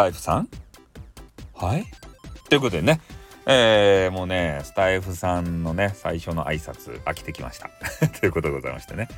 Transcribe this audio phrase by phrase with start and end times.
[0.00, 0.48] タイフさん？
[1.54, 1.84] はい。
[2.48, 3.02] ということでね
[3.44, 7.68] えー、もうねスタイフさんのね最初の挨拶飽きてきました。
[8.20, 9.08] ということでございましてね。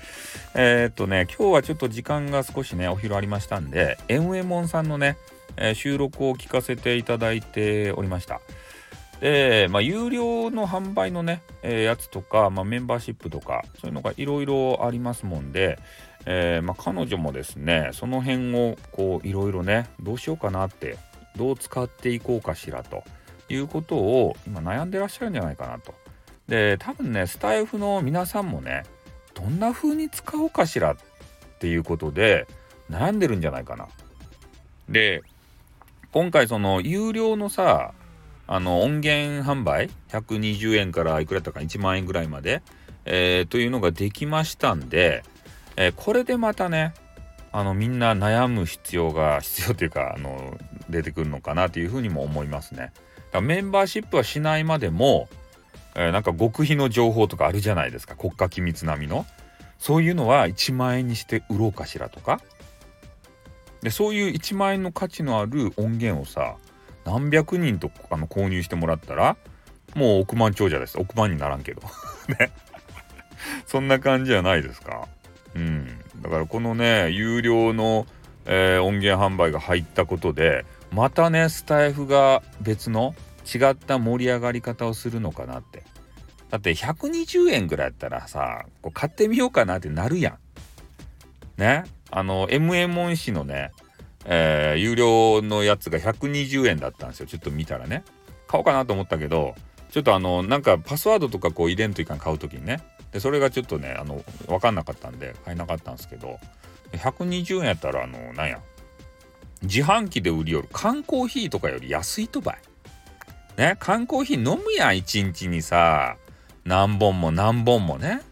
[0.55, 5.19] えー、っとね今日はちょっと時間が少しねお昼ありましたんでエンエモンさんのね、
[5.57, 8.41] えー、収録を聞かせていただいておりました。
[9.23, 15.79] で、まあ、有料の販売のね、えー、やつとか、まあ、メンバーシップとかそういうのがいろいろありますもんで、
[16.27, 20.99] えー、まあ、彼女もですねその辺をこういろいろねどうしようかなって
[21.37, 23.05] どう使っていこうかしらと
[23.49, 25.95] いうことを今悩んでらっしゃるんじゃないかなと。
[26.49, 28.83] で多分ねスタイフの皆さんもね
[29.35, 30.97] どんな風に使おうかしらっ
[31.61, 32.49] ていうことで
[32.91, 33.87] 悩んでるんじゃないかな。
[34.89, 35.23] で
[36.11, 37.95] 今回その有料のさ
[38.47, 42.63] あの音源販売120円からいくらだったか1万円ぐらいまで、
[43.05, 45.23] えー、というのができましたんで、
[45.77, 46.95] えー、これでまたね
[47.53, 50.59] あのみんな悩む必要が必要というかあの
[50.89, 52.93] 出てくるのかなというふうにも思いますね。
[53.31, 55.29] だメンバーシップはしないまでも、
[55.95, 59.27] えー、なんか極秘の情報とかあるじゃないですか国家機密並みの
[59.79, 62.41] そういうのは1万円にして売ろうかしらとか
[63.83, 66.57] でそういう1万円の価値のある音源をさ
[67.05, 69.37] 何百人とあの購入してもらったら
[69.95, 70.99] もう億万長者です。
[70.99, 71.83] 億万にならんけど。
[72.39, 72.53] ね。
[73.67, 75.09] そんな感じじゃないですか。
[75.55, 75.99] うん。
[76.21, 78.07] だからこのね有料の、
[78.47, 83.15] えー、音源販売が入ったことでまたねスタイフが別の
[83.53, 85.83] 違った盛り上がり方をするのかなって。
[86.51, 91.61] だって120円ぐらいやったらさこう買ってみようかなってなるやん。
[91.61, 91.85] ね。
[92.11, 93.73] あの MA モン氏のね
[94.25, 97.27] えー、有料のやつが120円だったんですよ。
[97.27, 98.05] ちょっと見たらね。
[98.47, 99.55] 買おうかなと思ったけど
[99.91, 102.83] ちょっとあのなんかパスワードとかこう入れんといかん買う時にね。
[103.13, 106.39] でそれがちょっとねあの分かんなかったんで買えなかったんですけど
[106.93, 108.61] 120円やったらあのなんや。
[109.63, 110.69] 自販機で売りよる。
[110.73, 112.59] 缶コーヒーとかより安いとばい。
[113.57, 116.17] ね缶コーヒー飲むやん一日にさ。
[116.65, 118.23] 何本も何本もね。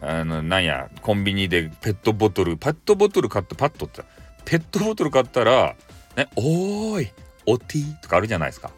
[0.00, 4.02] あのなんやコンビニでペットボトルペットボトル買ってパッとって
[4.46, 5.76] ペットボトル買ったら、
[6.16, 7.12] ね、おーい、
[7.44, 8.70] おティーとかあるじゃないですか。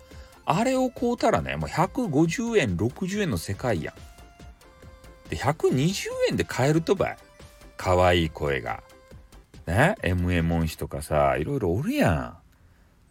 [0.44, 3.94] あれを買うたらね、もう150円、60円の世界やん。
[5.28, 7.16] で、120円で買えるとばい。
[7.76, 8.82] 可愛い声が。
[9.66, 12.38] ね、MA モン氏とかさ、いろいろおるや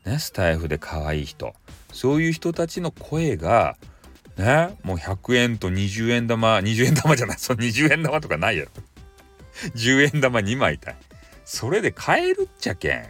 [0.05, 0.09] ん。
[0.09, 1.53] ね、スタイフで可愛い人。
[1.93, 3.77] そういう人たちの声が、
[4.35, 8.71] ね、もう100円と20円玉、20円玉じゃない、その20円玉とかないやろ。
[9.75, 10.95] 10円玉2枚たい。
[11.47, 13.05] それで買えるっちゃけん。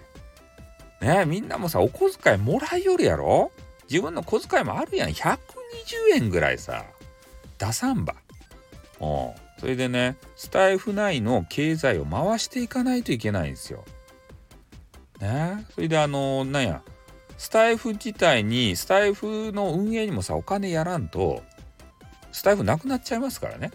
[1.01, 3.51] ねみんなもさ、お小遣いもらいよるやろ？
[3.89, 5.09] 自分の小遣いもあるやん。
[5.09, 5.33] 120
[6.13, 6.85] 円ぐらいさ、
[7.57, 8.13] 出さんば。
[9.01, 9.31] うん。
[9.59, 13.83] それでね、スタイフ内の経済を回していかないといけないんですよ。
[15.19, 16.83] ねそれであのなんや、
[17.39, 21.41] スタイフ自体に、スタイフの運営にもさ、お金やらんと、
[22.31, 23.71] スタイフなくなっちゃいますからね。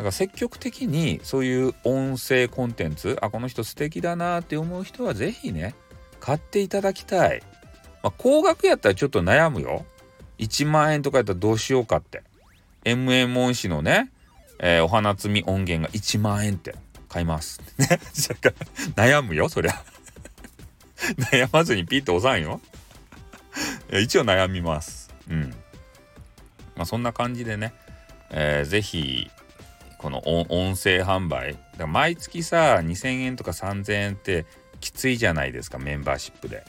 [0.00, 5.74] だから積極的にそういう音声コンテンツあこの人素敵だなって思う人は是非ね
[6.20, 7.42] 買っていただきたい、
[8.02, 9.84] まあ、高額やったらちょっと悩むよ。
[10.38, 12.22] 1万円とかやったらどうしようかって。
[12.84, 14.10] MA モン氏のね、
[14.58, 16.76] えー、お花摘み音源が1万円って
[17.10, 17.60] 買います。
[17.76, 18.00] ね
[18.96, 19.84] 悩むよそりゃ。
[21.30, 22.62] 悩まずにピッと押さんよ。
[23.92, 25.10] 一応悩みます。
[25.28, 25.50] うん。
[26.74, 27.74] まあそんな感じでね、
[28.30, 29.30] えー、ぜひ
[30.00, 31.58] この音声販売。
[31.86, 34.46] 毎月さ2000円とか3000円って
[34.80, 36.64] きついじゃないですかメンバーシップで。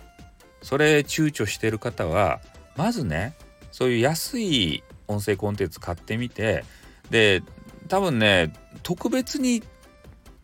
[0.61, 2.41] それ躊躇してる方は
[2.75, 3.33] まずね
[3.71, 6.65] そういう安い音声コンテンツ買ってみて
[7.09, 7.41] で
[7.87, 8.53] 多分ね
[8.83, 9.63] 特別に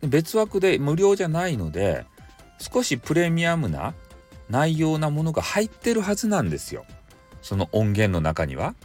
[0.01, 2.05] 別枠で無料じゃないので
[2.57, 3.95] 少しプレミアムな
[4.49, 6.85] 内容なものが入ってるはずなんですよ。
[7.41, 8.75] その音源の中には。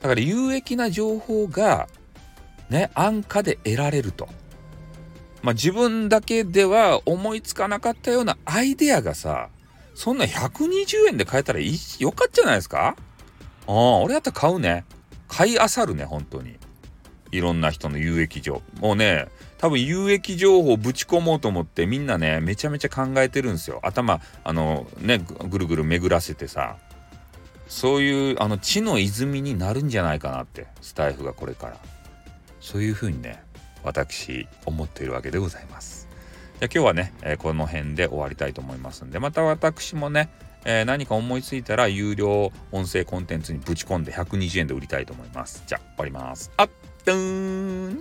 [0.00, 1.88] だから有益な情報が
[2.72, 4.28] ね、安価で得られると。
[5.42, 9.48] まあ、自分だけでは思いつかなかったようなアイデアがさ、
[9.94, 12.96] そんな120円で買えたらいいよかったじゃないですか
[13.66, 14.84] ああ、俺やったら買うね。
[15.28, 16.56] 買いあさるね、本当に。
[17.30, 18.86] いろんな人の有益情報。
[18.86, 23.80] もうね、多分有益情報をぶち込もうと思ってみんなね、めちゃめちゃ考えてるんですよ。
[23.82, 26.76] 頭、あの、ね、ぐるぐる巡らせてさ。
[27.68, 31.76] そういう、あの、地の泉になるんじゃないかなって、スタイフがこれから。
[32.62, 33.42] そういうふうにね
[33.82, 36.08] 私思っているわけでございます。
[36.60, 40.30] じゃ今日はね、えー、この辺で終わりたいと思いますんでまた私もね、
[40.64, 45.64] えー、何か思いついたら有料音声コンテンツにぶち込んで120円で売りたいと思います。
[45.66, 46.52] じゃあ終わります。
[46.56, 46.70] あっ
[47.04, 48.00] とーん